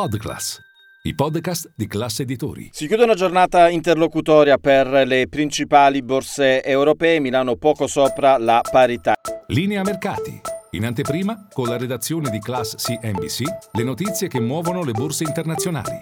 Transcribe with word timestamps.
Podclass, 0.00 0.58
i 1.02 1.14
podcast 1.14 1.72
di 1.74 1.86
classe 1.86 2.22
editori. 2.22 2.70
Si 2.72 2.86
chiude 2.86 3.02
una 3.02 3.12
giornata 3.12 3.68
interlocutoria 3.68 4.56
per 4.56 4.86
le 5.06 5.28
principali 5.28 6.00
borse 6.02 6.64
europee, 6.64 7.20
Milano 7.20 7.56
poco 7.56 7.86
sopra 7.86 8.38
la 8.38 8.62
parità. 8.62 9.12
Linea 9.48 9.82
mercati. 9.82 10.40
In 10.70 10.86
anteprima, 10.86 11.48
con 11.52 11.68
la 11.68 11.76
redazione 11.76 12.30
di 12.30 12.38
Class 12.38 12.76
CNBC, 12.76 13.42
le 13.72 13.84
notizie 13.84 14.28
che 14.28 14.40
muovono 14.40 14.84
le 14.84 14.92
borse 14.92 15.24
internazionali. 15.24 15.98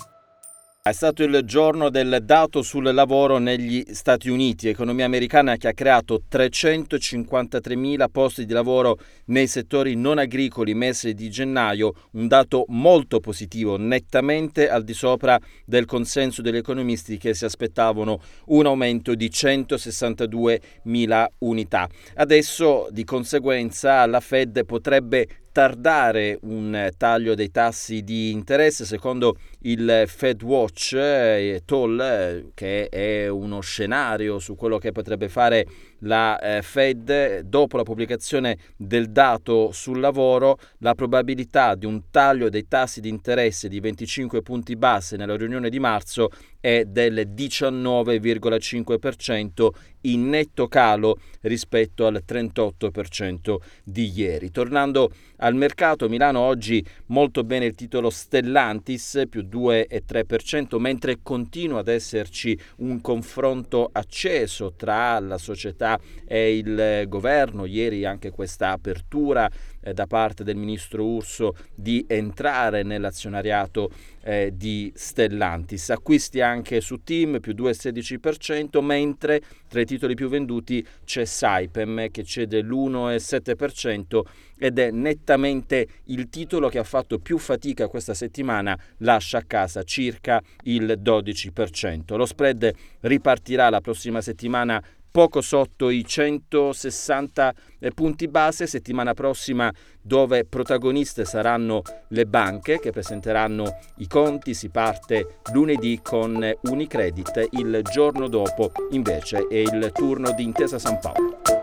È 0.81 0.93
stato 0.93 1.23
il 1.23 1.43
giorno 1.45 1.91
del 1.91 2.21
dato 2.23 2.63
sul 2.63 2.95
lavoro 2.95 3.37
negli 3.37 3.85
Stati 3.91 4.31
Uniti, 4.31 4.69
economia 4.69 5.05
americana 5.05 5.57
che 5.57 5.69
ha 5.69 5.75
creato 5.75 6.23
353.000 6.31 8.07
posti 8.11 8.47
di 8.47 8.55
lavoro 8.55 8.97
nei 9.27 9.49
settori 9.49 9.97
non 9.97 10.17
agricoli 10.17 10.73
mese 10.73 11.13
di 11.13 11.29
gennaio, 11.29 11.93
un 12.13 12.27
dato 12.27 12.65
molto 12.69 13.21
positivo, 13.21 13.77
nettamente 13.77 14.71
al 14.71 14.83
di 14.83 14.95
sopra 14.95 15.39
del 15.67 15.85
consenso 15.85 16.41
degli 16.41 16.57
economisti 16.57 17.19
che 17.19 17.35
si 17.35 17.45
aspettavano 17.45 18.23
un 18.47 18.65
aumento 18.65 19.15
di 19.15 19.29
162.000 19.29 21.27
unità. 21.41 21.87
Adesso 22.15 22.89
di 22.91 23.05
conseguenza 23.05 24.07
la 24.07 24.20
Fed 24.20 24.65
potrebbe 24.65 25.27
tardare 25.59 26.39
un 26.42 26.89
taglio 26.97 27.34
dei 27.34 27.51
tassi 27.51 28.05
di 28.05 28.31
interesse 28.31 28.84
secondo 28.84 29.39
il 29.62 30.05
Fed 30.06 30.41
Watch 30.45 30.92
eh, 30.92 31.62
Toll 31.64 31.98
eh, 32.01 32.51
che 32.55 32.89
è 32.89 33.27
uno 33.27 33.59
scenario 33.59 34.39
su 34.39 34.55
quello 34.55 34.79
che 34.79 34.92
potrebbe 34.92 35.29
fare 35.29 35.67
la 36.01 36.39
eh, 36.39 36.63
Fed 36.63 37.41
dopo 37.41 37.77
la 37.77 37.83
pubblicazione 37.83 38.57
del 38.77 39.11
dato 39.11 39.73
sul 39.73 39.99
lavoro 40.01 40.59
la 40.79 40.95
probabilità 40.95 41.75
di 41.75 41.85
un 41.87 42.03
taglio 42.11 42.49
dei 42.49 42.69
tassi 42.69 43.01
di 43.01 43.09
interesse 43.09 43.69
di 43.69 43.81
25 43.81 44.43
punti 44.43 44.77
base 44.77 45.17
nella 45.17 45.37
riunione 45.37 45.71
di 45.71 45.79
marzo 45.79 46.31
è 46.61 46.85
del 46.85 47.31
19,5% 47.35 49.69
in 50.03 50.29
netto 50.29 50.69
calo 50.69 51.19
rispetto 51.43 52.07
al 52.07 52.23
38% 52.27 53.57
di 53.83 54.13
ieri. 54.15 54.51
Tornando 54.51 55.11
al 55.39 55.55
mercato, 55.55 56.09
Milano 56.09 56.41
oggi 56.41 56.85
molto 57.07 57.45
bene 57.45 57.67
il 57.67 57.75
titolo 57.75 58.11
Stellantis 58.11 59.23
più 59.29 59.43
2,3%, 59.43 60.79
mentre 60.79 61.19
continua 61.23 61.81
ad 61.81 61.89
esserci 61.89 62.59
un 62.77 63.01
confronto 63.01 63.89
acceso 63.93 64.75
tra 64.77 65.19
la 65.21 65.39
società 65.39 65.88
e 66.27 66.56
il 66.56 67.05
governo. 67.06 67.64
Ieri 67.67 68.05
anche 68.05 68.31
questa 68.31 68.72
apertura 68.72 69.48
eh, 69.81 69.95
da 69.95 70.06
parte 70.06 70.45
del 70.45 70.56
ministro 70.56 71.05
Urso 71.05 71.55
di 71.75 72.05
entrare 72.08 72.83
nell'azionariato 72.83 73.91
eh, 74.22 74.53
di 74.55 74.92
Stellantis. 74.95 75.91
Acquisti 75.91 76.41
anche 76.41 76.80
su 76.80 77.03
Team 77.03 77.41
più 77.41 77.55
2,16%, 77.55 78.83
mentre 78.83 79.41
tra 79.69 79.80
i 79.80 79.86
titoli 79.86 80.14
più 80.14 80.28
venduti 80.28 80.84
c'è 81.05 81.24
Saipem 81.24 82.11
che 82.11 82.24
cede 82.24 82.61
l'1,7% 82.63 84.20
ed 84.58 84.79
è 84.79 84.90
nettamente 84.90 85.86
il 86.07 86.29
titolo 86.29 86.68
che 86.68 86.79
ha 86.79 86.84
fatto 86.84 87.18
più 87.18 87.39
fatica 87.39 87.86
questa 87.86 88.14
settimana, 88.14 88.77
lascia 88.98 89.39
a 89.39 89.45
casa 89.46 89.83
circa 89.84 90.42
il 90.64 90.98
12%. 91.02 92.17
Lo 92.17 92.27
spread 92.27 92.73
ripartirà 93.01 93.70
la 93.70 93.80
prossima 93.80 94.20
settimana 94.20 94.83
poco 95.18 95.40
sotto 95.40 95.90
i 95.90 96.05
160 96.05 97.55
eh, 97.80 97.90
punti 97.90 98.29
base, 98.29 98.68
settimana 98.68 99.14
prossima 99.14 99.68
dove 100.01 100.45
protagoniste 100.45 101.24
saranno 101.24 101.83
le 102.11 102.24
banche 102.24 102.79
che 102.79 102.92
presenteranno 102.92 103.64
i 103.96 104.07
conti, 104.07 104.55
si 104.55 104.68
parte 104.68 105.40
lunedì 105.52 105.98
con 106.01 106.48
Unicredit, 106.62 107.48
il 107.51 107.80
giorno 107.90 108.28
dopo 108.28 108.70
invece 108.90 109.48
è 109.48 109.57
il 109.57 109.90
turno 109.92 110.30
di 110.30 110.45
Intesa 110.45 110.78
San 110.78 111.01
Paolo. 111.01 111.58